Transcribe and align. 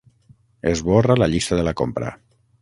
Esborra 0.71 1.17
la 1.23 1.27
llista 1.27 1.55
de 1.61 1.67
la 1.69 1.75
compra. 1.83 2.17